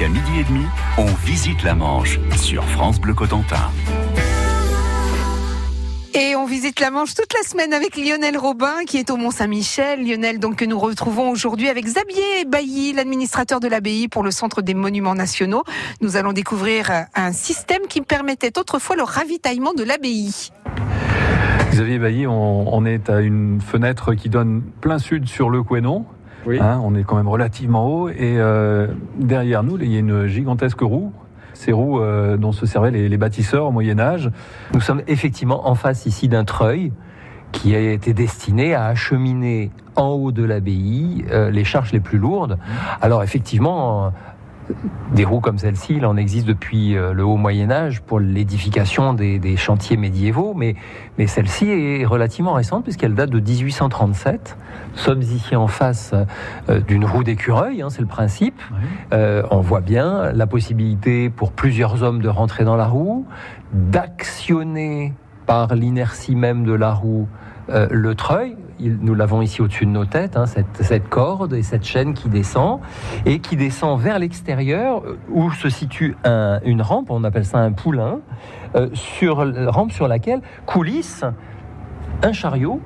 Jusqu'à 0.00 0.14
midi 0.14 0.40
et 0.40 0.44
demi, 0.44 0.64
on 0.96 1.04
visite 1.26 1.62
la 1.62 1.74
Manche 1.74 2.20
sur 2.34 2.64
France 2.64 2.98
Bleu 2.98 3.12
Cotentin. 3.12 3.70
Et 6.14 6.34
on 6.36 6.46
visite 6.46 6.80
la 6.80 6.90
Manche 6.90 7.12
toute 7.12 7.34
la 7.34 7.46
semaine 7.46 7.74
avec 7.74 7.96
Lionel 7.98 8.38
Robin 8.38 8.84
qui 8.86 8.96
est 8.96 9.10
au 9.10 9.18
Mont-Saint-Michel. 9.18 10.02
Lionel, 10.02 10.38
donc 10.38 10.56
que 10.56 10.64
nous 10.64 10.78
retrouvons 10.78 11.28
aujourd'hui 11.28 11.68
avec 11.68 11.84
Xavier 11.84 12.46
Bailly, 12.46 12.94
l'administrateur 12.94 13.60
de 13.60 13.68
l'abbaye 13.68 14.08
pour 14.08 14.22
le 14.22 14.30
Centre 14.30 14.62
des 14.62 14.72
Monuments 14.72 15.14
Nationaux. 15.14 15.64
Nous 16.00 16.16
allons 16.16 16.32
découvrir 16.32 16.90
un 17.14 17.32
système 17.32 17.82
qui 17.86 18.00
permettait 18.00 18.58
autrefois 18.58 18.96
le 18.96 19.02
ravitaillement 19.02 19.74
de 19.74 19.82
l'abbaye. 19.82 20.50
Xavier 21.72 21.98
Bailly, 21.98 22.26
on, 22.26 22.86
est 22.86 23.10
à 23.10 23.20
une 23.20 23.60
fenêtre 23.60 24.14
qui 24.14 24.30
donne 24.30 24.62
plein 24.80 24.98
sud 24.98 25.28
sur 25.28 25.50
le 25.50 25.62
Couesnon. 25.62 26.06
Oui. 26.46 26.58
Hein, 26.60 26.80
on 26.82 26.94
est 26.94 27.04
quand 27.04 27.16
même 27.16 27.28
relativement 27.28 27.86
haut 27.86 28.08
et 28.08 28.36
euh, 28.38 28.86
derrière 29.18 29.62
nous, 29.62 29.78
il 29.78 29.92
y 29.92 29.96
a 29.96 30.00
une 30.00 30.26
gigantesque 30.26 30.80
roue 30.80 31.12
ces 31.60 31.72
roues 31.72 32.00
euh, 32.00 32.36
dont 32.38 32.52
se 32.52 32.64
servaient 32.64 32.90
les, 32.90 33.16
bâtisseurs 33.18 33.66
au 33.66 33.70
Moyen 33.70 33.98
Âge. 33.98 34.30
Nous 34.72 34.80
sommes 34.80 35.02
effectivement 35.06 35.68
en 35.68 35.74
face 35.74 36.06
ici 36.06 36.26
d'un 36.26 36.44
treuil 36.44 36.92
qui 37.52 37.74
a 37.74 37.80
été 37.80 38.14
destiné 38.14 38.74
à 38.74 38.86
acheminer 38.86 39.70
en 39.96 40.08
haut 40.08 40.32
de 40.32 40.44
l'abbaye 40.44 41.24
euh, 41.30 41.50
les 41.50 41.64
charges 41.64 41.92
les 41.92 42.00
plus 42.00 42.16
lourdes. 42.16 42.58
Alors 43.02 43.22
effectivement, 43.22 44.12
des 45.12 45.24
roues 45.24 45.40
comme 45.40 45.58
celle-ci, 45.58 45.94
il 45.96 46.06
en 46.06 46.16
existe 46.16 46.46
depuis 46.46 46.96
euh, 46.96 47.12
le 47.12 47.24
haut 47.24 47.36
Moyen 47.36 47.70
Âge 47.70 48.00
pour 48.00 48.20
l'édification 48.20 49.14
des, 49.14 49.56
chantiers 49.56 49.96
médiévaux, 49.96 50.54
mais, 50.54 50.76
mais 51.18 51.26
celle-ci 51.26 51.68
est 51.68 52.04
relativement 52.04 52.52
récente 52.52 52.84
puisqu'elle 52.84 53.14
date 53.14 53.30
de 53.30 53.40
1837. 53.40 54.56
Nous 54.92 54.98
sommes 54.98 55.22
ici 55.22 55.56
en 55.56 55.66
face 55.66 56.14
euh, 56.68 56.80
d'une 56.80 57.04
roue 57.04 57.24
d'écureuil, 57.24 57.82
hein, 57.82 57.90
c'est 57.90 58.00
le 58.00 58.06
principe. 58.06 58.60
Euh, 59.12 59.42
on 59.50 59.60
voit 59.60 59.80
bien 59.80 60.32
la 60.32 60.46
possibilité 60.46 61.30
pour 61.30 61.52
plusieurs 61.52 62.02
hommes 62.02 62.22
de 62.22 62.28
rentrer 62.28 62.64
dans 62.64 62.76
la 62.76 62.86
roue, 62.86 63.26
d'actionner 63.72 65.12
par 65.46 65.74
l'inertie 65.74 66.36
même 66.36 66.64
de 66.64 66.72
la 66.72 66.92
roue 66.92 67.26
le 67.68 68.16
treuil, 68.16 68.56
nous 68.80 69.14
l'avons 69.14 69.42
ici 69.42 69.60
au-dessus 69.60 69.86
de 69.86 69.90
nos 69.90 70.04
têtes, 70.04 70.36
hein, 70.36 70.46
cette, 70.46 71.08
corde 71.08 71.52
et 71.52 71.62
cette 71.62 71.84
chaîne 71.84 72.14
qui 72.14 72.28
descend, 72.28 72.80
et 73.26 73.40
qui 73.40 73.56
descend 73.56 74.00
vers 74.00 74.18
l'extérieur, 74.18 75.02
euh, 75.04 75.18
où 75.30 75.50
se 75.50 75.68
situe 75.68 76.16
une 76.64 76.82
rampe, 76.82 77.10
on 77.10 77.24
appelle 77.24 77.44
ça 77.44 77.58
un 77.58 77.72
poulain, 77.72 78.20
euh, 78.76 78.88
sur 78.92 79.44
rampe 79.72 79.92
sur 79.92 80.08
laquelle 80.08 80.40
coulisse 80.66 81.24
un 82.22 82.32
chariot. 82.32 82.80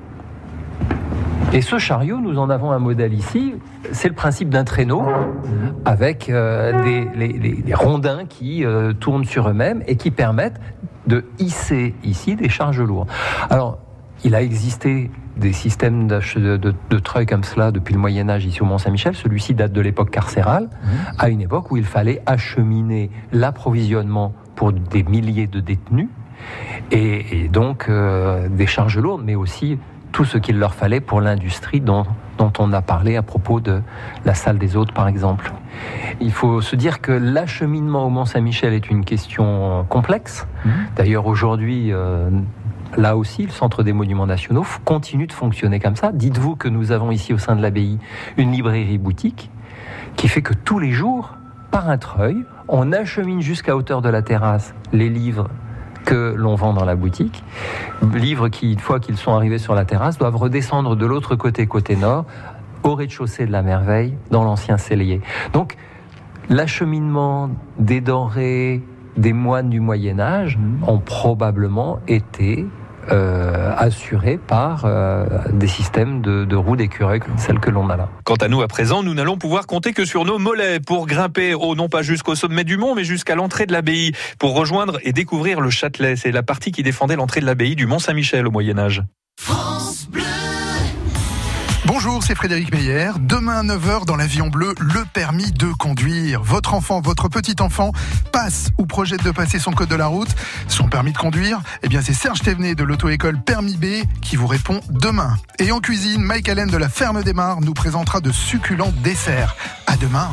Et 1.53 1.61
ce 1.61 1.77
chariot, 1.77 2.17
nous 2.19 2.37
en 2.37 2.49
avons 2.49 2.71
un 2.71 2.79
modèle 2.79 3.13
ici. 3.13 3.53
C'est 3.91 4.09
le 4.09 4.15
principe 4.15 4.49
d'un 4.49 4.63
traîneau 4.63 5.03
avec 5.85 6.29
euh, 6.29 6.83
des 6.83 7.73
rondins 7.73 8.25
qui 8.25 8.65
tournent 8.99 9.25
sur 9.25 9.47
eux-mêmes 9.47 9.83
et 9.87 9.95
qui 9.95 10.11
permettent 10.11 10.59
de 11.07 11.25
hisser 11.39 11.93
ici 12.03 12.35
des 12.35 12.49
charges 12.49 12.81
lourdes. 12.81 13.07
Alors, 13.49 13.79
il 14.23 14.35
a 14.35 14.41
existé 14.41 15.11
des 15.37 15.53
systèmes 15.53 16.07
de, 16.07 16.55
de, 16.55 16.99
treuil 16.99 17.25
comme 17.25 17.43
cela 17.43 17.71
depuis 17.71 17.93
le 17.93 17.99
Moyen 17.99 18.29
Âge 18.29 18.45
ici 18.45 18.61
au 18.61 18.65
Mont-Saint-Michel. 18.65 19.15
Celui-ci 19.15 19.53
date 19.53 19.73
de 19.73 19.81
l'époque 19.81 20.09
carcérale, 20.09 20.63
mhm. 20.63 20.89
à 21.19 21.29
une 21.29 21.41
époque 21.41 21.71
où 21.71 21.77
il 21.77 21.83
fallait 21.83 22.21
acheminer 22.25 23.09
l'approvisionnement 23.33 24.33
pour 24.55 24.71
des 24.71 25.03
milliers 25.03 25.47
de 25.47 25.59
détenus 25.59 26.07
et, 26.91 27.49
donc 27.49 27.87
euh, 27.89 28.47
des 28.49 28.67
charges 28.67 28.97
lourdes, 28.97 29.23
mais 29.25 29.35
aussi 29.35 29.77
tout 30.11 30.23
ce 30.23 30.37
qu'il 30.37 30.57
leur 30.57 30.73
fallait 30.73 31.01
pour 31.01 31.19
l'industrie 31.19 31.81
dont, 31.81 32.05
dont 32.37 32.53
on 32.59 32.71
a 32.71 32.81
parlé 32.81 33.17
à 33.17 33.21
propos 33.21 33.59
de 33.59 33.81
la 34.23 34.33
salle 34.33 34.57
des 34.57 34.77
hôtes, 34.77 34.93
par 34.93 35.09
exemple. 35.09 35.51
Il 36.21 36.31
faut 36.31 36.61
se 36.61 36.77
dire 36.77 37.01
que 37.01 37.11
l'acheminement 37.11 38.05
au 38.05 38.09
Mont-Saint-Michel 38.09 38.73
est 38.73 38.89
une 38.89 39.03
question 39.03 39.85
complexe. 39.89 40.47
Mhm. 40.63 40.71
D'ailleurs, 40.95 41.27
aujourd'hui, 41.27 41.91
euh, 41.91 42.29
là 42.97 43.17
aussi, 43.17 43.45
le 43.45 43.51
Centre 43.51 43.83
des 43.83 43.93
Monuments 43.93 44.27
Nationaux 44.27 44.65
continue 44.83 45.27
de 45.27 45.33
fonctionner 45.33 45.79
comme 45.79 45.95
ça. 45.95 46.11
Dites-vous 46.11 46.55
que 46.55 46.67
nous 46.67 46.91
avons 46.91 47.11
ici 47.11 47.33
au 47.33 47.37
sein 47.37 47.55
de 47.55 47.61
l'abbaye 47.61 47.99
une 48.37 48.51
librairie-boutique 48.51 49.49
qui 50.15 50.27
fait 50.27 50.41
que 50.41 50.53
tous 50.53 50.79
les 50.79 50.91
jours, 50.91 51.35
par 51.71 51.89
un 51.89 51.97
treuil, 51.97 52.45
on 52.67 52.91
achemine 52.91 53.41
jusqu'à 53.41 53.75
hauteur 53.75 54.01
de 54.01 54.09
la 54.09 54.21
terrasse 54.21 54.73
les 54.93 55.09
livres 55.09 55.49
que 56.05 56.33
l'on 56.37 56.55
vend 56.55 56.73
dans 56.73 56.85
la 56.85 56.95
boutique. 56.95 57.43
Livres 58.13 58.47
qui, 58.47 58.73
une 58.73 58.79
fois 58.79 58.99
qu'ils 58.99 59.17
sont 59.17 59.33
arrivés 59.33 59.57
sur 59.57 59.75
la 59.75 59.85
terrasse, 59.85 60.17
doivent 60.17 60.37
redescendre 60.37 60.95
de 60.95 61.05
l'autre 61.05 61.35
côté, 61.35 61.67
côté 61.67 61.95
nord, 61.95 62.25
au 62.83 62.95
rez-de-chaussée 62.95 63.45
de 63.45 63.51
la 63.51 63.63
merveille, 63.63 64.15
dans 64.29 64.43
l'ancien 64.43 64.77
cellier. 64.77 65.21
Donc, 65.51 65.75
l'acheminement 66.49 67.49
des 67.79 68.01
denrées, 68.01 68.83
des 69.17 69.33
moines 69.33 69.69
du 69.69 69.79
Moyen 69.79 70.19
Âge 70.19 70.57
ont 70.85 70.99
probablement 70.99 71.99
été 72.07 72.65
euh, 73.11 73.71
assurés 73.77 74.39
par 74.39 74.85
euh, 74.85 75.25
des 75.53 75.67
systèmes 75.67 76.21
de, 76.21 76.55
roues 76.55 76.75
d'écureuil 76.75 77.19
comme 77.19 77.37
celles 77.37 77.59
que 77.59 77.69
l'on 77.69 77.89
a 77.89 77.97
là. 77.97 78.09
Quant 78.23 78.35
à 78.35 78.47
nous, 78.47 78.61
à 78.61 78.67
présent, 78.67 79.03
nous 79.03 79.13
n'allons 79.13 79.37
pouvoir 79.37 79.67
compter 79.67 79.93
que 79.93 80.05
sur 80.05 80.25
nos 80.25 80.39
mollets 80.39 80.79
pour 80.79 81.05
grimper, 81.05 81.53
au, 81.53 81.75
non 81.75 81.87
pas 81.87 82.01
jusqu'au 82.01 82.33
sommet 82.33 82.63
du 82.63 82.77
mont, 82.77 82.95
mais 82.95 83.03
jusqu'à 83.03 83.35
l'entrée 83.35 83.67
de 83.67 83.73
l'abbaye, 83.73 84.13
pour 84.39 84.55
rejoindre 84.55 84.97
et 85.03 85.13
découvrir 85.13 85.61
le 85.61 85.69
Châtelet. 85.69 86.15
C'est 86.15 86.31
la 86.31 86.43
partie 86.43 86.71
qui 86.71 86.81
défendait 86.81 87.15
l'entrée 87.15 87.41
de 87.41 87.45
l'abbaye 87.45 87.75
du 87.75 87.85
Mont 87.85 87.99
Saint-Michel 87.99 88.47
au 88.47 88.51
Moyen 88.51 88.79
Âge. 88.79 89.03
France 89.37 90.07
Bleu. 90.09 90.23
Bonjour, 91.97 92.21
c'est 92.21 92.35
Frédéric 92.35 92.73
Meyer. 92.73 93.11
Demain 93.21 93.59
à 93.59 93.63
9h 93.63 94.05
dans 94.05 94.17
l'avion 94.17 94.49
bleu, 94.49 94.75
le 94.79 95.05
permis 95.13 95.53
de 95.53 95.67
conduire. 95.67 96.43
Votre 96.43 96.73
enfant, 96.73 96.99
votre 96.99 97.29
petit 97.29 97.55
enfant 97.61 97.93
passe 98.33 98.71
ou 98.77 98.85
projette 98.85 99.23
de 99.23 99.31
passer 99.31 99.59
son 99.59 99.71
code 99.71 99.87
de 99.87 99.95
la 99.95 100.07
route, 100.07 100.27
son 100.67 100.89
permis 100.89 101.13
de 101.13 101.17
conduire. 101.17 101.61
Eh 101.83 101.87
bien, 101.87 102.01
c'est 102.01 102.13
Serge 102.13 102.41
Thévenet 102.41 102.75
de 102.75 102.83
l'auto-école 102.83 103.41
Permis 103.41 103.77
B 103.77 104.05
qui 104.21 104.35
vous 104.35 104.45
répond 104.45 104.81
demain. 104.89 105.37
Et 105.57 105.71
en 105.71 105.79
cuisine, 105.79 106.21
Mike 106.21 106.49
Allen 106.49 106.69
de 106.69 106.75
la 106.75 106.89
Ferme 106.89 107.23
des 107.23 107.31
Mares 107.31 107.61
nous 107.61 107.73
présentera 107.73 108.19
de 108.19 108.33
succulents 108.33 108.91
desserts. 109.01 109.55
À 109.87 109.95
demain. 109.95 110.31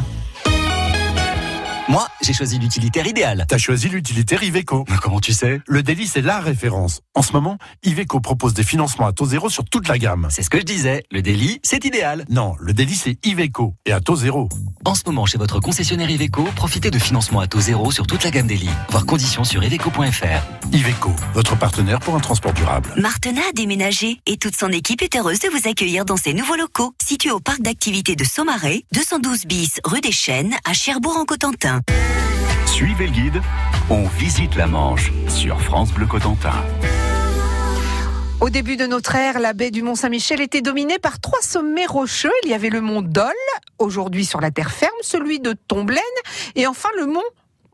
Moi, 1.89 2.09
j'ai 2.23 2.33
choisi 2.33 2.59
l'utilitaire 2.59 3.07
idéal. 3.07 3.45
T'as 3.49 3.59
choisi 3.59 3.89
l'utilitaire 3.89 4.43
Iveco. 4.43 4.85
comment 5.03 5.21
tu 5.21 5.33
sais? 5.33 5.61
Le 5.67 5.83
délit, 5.83 6.07
c'est 6.07 6.23
la 6.23 6.39
référence. 6.41 7.01
En 7.15 7.23
ce 7.23 7.33
moment, 7.33 7.59
Iveco 7.83 8.21
propose 8.21 8.55
des 8.55 8.63
financements 8.63 9.07
à 9.07 9.13
taux 9.13 9.27
zéro 9.27 9.51
sur 9.51 9.65
toute 9.65 9.89
la 9.89 9.99
gamme. 9.99 10.29
C'est 10.31 10.43
ce 10.43 10.51
que 10.51 10.59
je 10.59 10.65
disais. 10.65 11.03
Le 11.11 11.21
délit, 11.23 11.59
c'est 11.63 11.85
idéal. 11.85 12.25
Non, 12.31 12.55
le 12.61 12.73
délit, 12.73 12.95
c'est 12.95 13.19
Iveco 13.27 13.75
et 13.87 13.93
à 13.93 14.01
taux 14.01 14.17
zéro. 14.17 14.49
En 14.85 14.95
ce 14.95 15.03
moment, 15.07 15.27
chez 15.27 15.39
votre 15.39 15.61
concessionnaire 15.61 16.11
Iveco, 16.11 16.45
profitez 16.55 16.91
de 16.91 16.99
financements 16.99 17.41
à 17.41 17.47
taux 17.47 17.61
zéro 17.61 17.91
sur 17.91 18.07
toute 18.07 18.23
la 18.25 18.31
gamme 18.31 18.47
délit. 18.47 18.71
Voir 18.91 19.05
conditions 19.05 19.45
sur 19.45 19.63
iveco.fr. 19.65 20.73
Iveco, 20.73 21.11
votre 21.35 21.57
partenaire 21.59 22.01
pour 22.01 22.15
un 22.15 22.21
transport 22.21 22.53
durable. 22.53 22.93
Martena 22.97 23.41
a 23.49 23.53
déménagé 23.53 24.19
et 24.27 24.37
toute 24.37 24.57
son 24.57 24.69
équipe 24.69 25.03
est 25.03 25.17
heureuse 25.17 25.41
de 25.41 25.49
vous 25.49 25.69
accueillir 25.69 26.05
dans 26.05 26.17
ses 26.17 26.35
nouveaux 26.35 26.57
locaux, 26.57 26.95
situés 27.05 27.31
au 27.31 27.41
parc 27.41 27.63
d'activités 27.63 28.17
de 28.17 28.25
Saumarez, 28.25 28.85
212 28.93 29.47
bis 29.47 29.81
rue 29.85 30.01
des 30.01 30.13
Chênes, 30.13 30.55
à 30.65 30.73
Cherbourg-en-Cotentin. 30.73 31.81
Suivez 32.73 33.07
le 33.07 33.13
guide, 33.13 33.43
on 33.91 34.05
visite 34.05 34.57
la 34.57 34.67
Manche 34.67 35.13
sur 35.29 35.61
France 35.61 35.93
Bleu 35.93 36.07
Cotentin. 36.07 36.55
Au 38.41 38.49
début 38.49 38.79
de 38.79 38.87
notre 38.87 39.15
ère, 39.15 39.41
la 39.41 39.53
baie 39.53 39.71
du 39.71 39.83
Mont-Saint-Michel 39.83 40.41
était 40.41 40.63
dominée 40.63 40.99
par 40.99 41.21
trois 41.21 41.43
sommets 41.43 41.85
rocheux. 41.85 42.33
Il 42.45 42.49
y 42.49 42.55
avait 42.55 42.71
le 42.71 42.81
mont 42.81 43.03
Dol, 43.03 43.35
aujourd'hui 43.79 44.25
sur 44.25 44.41
la 44.41 44.51
terre 44.51 44.71
ferme, 44.71 44.91
celui 45.03 45.39
de 45.39 45.53
Tomblaine 45.53 46.01
et 46.55 46.67
enfin 46.67 46.89
le 46.97 47.05
mont 47.05 47.21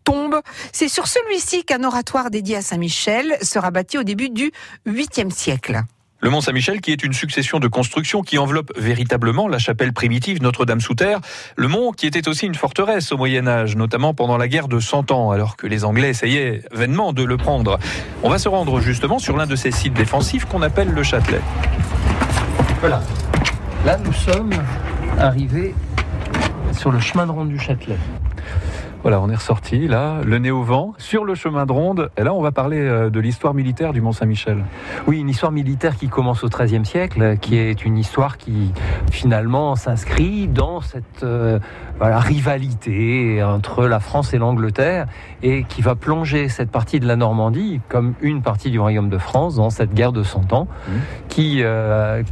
Tombe. 0.03 0.41
C'est 0.73 0.89
sur 0.89 1.07
celui-ci 1.07 1.65
qu'un 1.65 1.85
oratoire 1.85 2.31
dédié 2.31 2.57
à 2.57 2.63
Saint-Michel 2.63 3.39
sera 3.41 3.71
bâti 3.71 3.99
au 3.99 4.03
début 4.03 4.31
du 4.31 4.51
8e 4.85 5.31
siècle. 5.31 5.81
Le 6.21 6.31
Mont 6.31 6.41
Saint-Michel, 6.41 6.81
qui 6.81 6.91
est 6.91 7.05
une 7.05 7.13
succession 7.13 7.61
de 7.61 7.69
constructions 7.69 8.23
qui 8.23 8.39
enveloppe 8.39 8.73
véritablement 8.77 9.47
la 9.47 9.59
chapelle 9.59 9.93
primitive 9.93 10.43
Notre-Dame-sous-Terre, 10.43 11.21
le 11.55 11.69
mont 11.69 11.93
qui 11.93 12.09
était 12.09 12.27
aussi 12.27 12.47
une 12.47 12.57
forteresse 12.57 13.13
au 13.13 13.17
Moyen 13.17 13.47
Âge, 13.47 13.77
notamment 13.77 14.15
pendant 14.15 14.37
la 14.37 14.49
guerre 14.49 14.67
de 14.67 14.81
Cent 14.81 15.13
Ans, 15.13 15.31
alors 15.31 15.57
que 15.57 15.69
les 15.69 15.85
Anglais 15.85 16.09
essayaient 16.09 16.63
vainement 16.73 17.13
de 17.13 17.23
le 17.23 17.37
prendre. 17.37 17.79
On 18.25 18.31
va 18.31 18.39
se 18.39 18.49
rendre 18.49 18.81
justement 18.81 19.21
sur 19.21 19.37
l'un 19.37 19.47
de 19.47 19.55
ces 19.55 19.71
sites 19.71 19.95
défensifs 19.95 20.45
qu'on 20.45 20.63
appelle 20.63 20.91
le 20.91 21.05
Châtelet. 21.05 21.41
Voilà. 22.81 23.01
Là, 23.85 23.97
nous 23.99 24.13
sommes 24.13 24.55
arrivés 25.21 25.73
sur 26.73 26.91
le 26.91 26.99
chemin 26.99 27.27
de 27.27 27.31
ronde 27.31 27.51
du 27.51 27.61
Châtelet. 27.61 27.97
Voilà, 29.03 29.21
on 29.21 29.31
est 29.31 29.37
ressorti 29.37 29.87
là, 29.87 30.19
le 30.25 30.39
nez 30.39 30.51
au 30.51 30.65
vent, 30.65 30.93
sur 30.99 31.25
le 31.25 31.37
chemin 31.37 31.67
de 31.67 31.73
ronde. 31.73 32.11
Et 32.17 32.25
là, 32.25 32.35
on 32.35 32.43
va 32.43 32.51
parler 32.51 32.81
euh, 32.81 33.11
de 33.11 33.21
l'histoire 33.21 33.55
militaire 33.55 33.93
du 33.93 34.01
Mont-Saint-Michel. 34.01 34.65
Oui, 35.07 35.21
une 35.21 35.29
histoire 35.29 35.53
militaire 35.53 35.97
qui 35.97 36.09
commence 36.09 36.43
au 36.43 36.49
XIIIe 36.49 36.85
siècle, 36.85 37.37
qui 37.41 37.57
est 37.57 37.85
une 37.85 37.97
histoire 37.97 38.39
qui 38.39 38.73
finalement 39.13 39.77
s'inscrit 39.77 40.49
dans 40.49 40.81
cette 40.81 41.23
euh, 41.23 41.61
rivalité 42.01 43.41
entre 43.45 43.87
la 43.87 44.01
France 44.01 44.35
et 44.35 44.39
l'Angleterre 44.39 45.07
et 45.45 45.63
qui 45.63 45.81
va 45.81 45.95
plonger 45.95 46.49
cette 46.49 46.71
partie 46.71 46.99
de 46.99 47.07
la 47.07 47.15
Normandie 47.15 47.81
comme 47.89 48.15
une 48.21 48.43
partie 48.43 48.71
du 48.73 48.81
royaume 48.81 49.11
de 49.11 49.19
France 49.19 49.55
dans 49.57 49.71
cette 49.71 49.95
guerre 49.95 50.13
de 50.13 50.25
Cent 50.25 50.53
Ans 50.53 50.67
mmh. 50.67 50.93
qui 51.29 51.63
euh, 51.63 52.23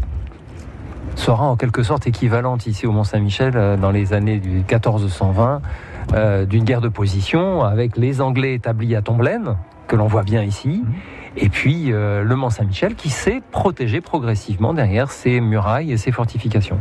sera 1.14 1.44
en 1.44 1.56
quelque 1.56 1.84
sorte 1.84 2.08
équivalente 2.08 2.66
ici 2.66 2.88
au 2.88 2.92
Mont-Saint-Michel 2.92 3.78
dans 3.80 3.90
les 3.92 4.12
années 4.12 4.38
du 4.38 4.50
1420 4.50 5.62
euh, 6.14 6.44
d'une 6.46 6.64
guerre 6.64 6.80
de 6.80 6.88
position 6.88 7.62
avec 7.64 7.96
les 7.96 8.20
Anglais 8.20 8.54
établis 8.54 8.94
à 8.94 9.02
Tomblaine, 9.02 9.56
que 9.88 9.96
l'on 9.96 10.06
voit 10.06 10.22
bien 10.22 10.42
ici, 10.42 10.82
Mhm. 10.84 10.92
Et 11.36 11.48
puis 11.48 11.92
euh, 11.92 12.22
le 12.22 12.36
Mont 12.36 12.50
Saint-Michel 12.50 12.94
qui 12.94 13.10
s'est 13.10 13.42
protégé 13.50 14.00
progressivement 14.00 14.74
derrière 14.74 15.10
ses 15.10 15.40
murailles 15.40 15.92
et 15.92 15.96
ses 15.96 16.12
fortifications. 16.12 16.78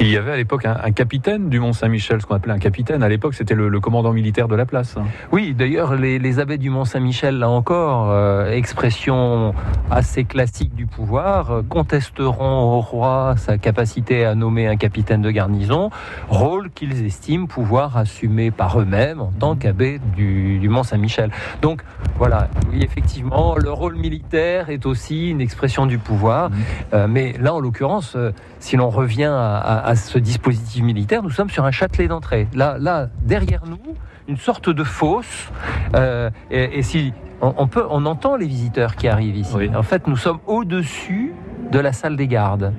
Il 0.00 0.08
y 0.08 0.16
avait 0.16 0.32
à 0.32 0.36
l'époque 0.36 0.64
un, 0.66 0.76
un 0.82 0.92
capitaine 0.92 1.48
du 1.48 1.60
Mont 1.60 1.72
Saint-Michel, 1.72 2.20
ce 2.20 2.26
qu'on 2.26 2.34
appelait 2.34 2.52
un 2.52 2.58
capitaine. 2.58 3.02
À 3.02 3.08
l'époque, 3.08 3.34
c'était 3.34 3.54
le, 3.54 3.68
le 3.68 3.80
commandant 3.80 4.12
militaire 4.12 4.48
de 4.48 4.54
la 4.54 4.66
place. 4.66 4.96
Oui, 5.32 5.54
d'ailleurs, 5.54 5.94
les, 5.94 6.18
les 6.18 6.38
abbés 6.38 6.58
du 6.58 6.70
Mont-Saint-Michel, 6.70 7.38
là 7.38 7.48
encore, 7.48 8.10
euh, 8.10 8.50
expression 8.50 9.54
assez 9.90 10.24
classique 10.24 10.74
du 10.74 10.86
pouvoir, 10.86 11.50
euh, 11.50 11.62
contesteront 11.62 12.76
au 12.76 12.80
roi 12.80 13.34
sa 13.36 13.58
capacité 13.58 14.24
à 14.24 14.34
nommer 14.34 14.66
un 14.66 14.76
capitaine 14.76 15.22
de 15.22 15.30
garnison, 15.30 15.90
rôle 16.28 16.70
qu'ils 16.70 17.04
estiment 17.06 17.46
pouvoir 17.46 17.96
assumer 17.96 18.50
par 18.50 18.80
eux-mêmes 18.80 19.20
en 19.20 19.32
tant 19.38 19.56
qu'abbés 19.56 20.00
du, 20.16 20.58
du 20.58 20.68
Mont-Saint-Michel. 20.68 21.30
Donc, 21.62 21.82
voilà, 22.18 22.48
oui, 22.70 22.82
effectivement, 22.82 23.56
le 23.56 23.72
rôle 23.76 23.96
militaire 23.96 24.70
est 24.70 24.84
aussi 24.86 25.30
une 25.30 25.40
expression 25.40 25.86
du 25.86 25.98
pouvoir, 25.98 26.50
Euh, 26.92 27.06
mais 27.08 27.34
là, 27.40 27.54
en 27.54 27.60
l'occurrence, 27.60 28.14
euh, 28.16 28.32
si 28.58 28.76
l'on 28.76 28.90
revient 28.90 29.24
à, 29.32 29.56
à- 29.58 29.86
à 29.90 29.94
ce 29.96 30.18
dispositif 30.18 30.82
militaire, 30.82 31.22
nous 31.22 31.30
sommes 31.30 31.50
sur 31.50 31.64
un 31.64 31.70
châtelet 31.70 32.08
d'entrée. 32.08 32.48
Là, 32.54 32.76
là, 32.78 33.08
derrière 33.22 33.62
nous, 33.66 33.94
une 34.28 34.36
sorte 34.38 34.68
de 34.70 34.84
fosse. 34.84 35.50
euh, 35.94 36.30
et, 36.50 36.78
et 36.78 36.82
si 36.82 37.12
on, 37.40 37.54
on 37.58 37.66
peut, 37.68 37.84
on 37.90 38.06
entend 38.06 38.36
les 38.36 38.46
visiteurs 38.46 38.96
qui 38.96 39.06
arrivent 39.08 39.36
ici. 39.36 39.54
Oui. 39.56 39.70
En 39.76 39.82
fait, 39.82 40.06
nous 40.08 40.16
sommes 40.16 40.38
au-dessus 40.46 41.32
de 41.70 41.78
la 41.78 41.92
salle 41.92 42.16
des 42.16 42.26
gardes. 42.28 42.72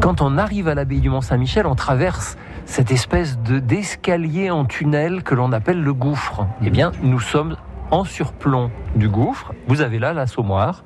Quand 0.00 0.20
on 0.22 0.38
arrive 0.38 0.68
à 0.68 0.74
l'abbaye 0.74 1.00
du 1.00 1.08
Mont 1.10 1.20
Saint-Michel, 1.20 1.66
on 1.66 1.74
traverse 1.74 2.36
cette 2.64 2.90
espèce 2.92 3.38
de 3.40 3.58
d'escalier 3.58 4.50
en 4.50 4.64
tunnel 4.66 5.22
que 5.22 5.34
l'on 5.34 5.52
appelle 5.52 5.82
le 5.82 5.94
gouffre. 5.94 6.46
Eh 6.64 6.70
bien, 6.70 6.92
nous 7.02 7.20
sommes 7.20 7.56
en 7.92 8.04
surplomb 8.04 8.70
du 8.96 9.08
gouffre. 9.08 9.52
Vous 9.68 9.82
avez 9.82 10.00
là 10.00 10.12
l'assommoir 10.12 10.82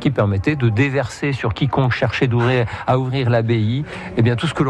qui 0.00 0.10
permettait 0.10 0.56
de 0.56 0.68
déverser 0.70 1.32
sur 1.32 1.52
quiconque 1.54 1.92
cherchait 1.92 2.28
à 2.86 2.98
ouvrir 2.98 3.30
l'abbaye, 3.30 3.84
eh 4.16 4.22
bien 4.22 4.34
tout 4.34 4.46
ce 4.46 4.54
que 4.54 4.62
l'on 4.62 4.66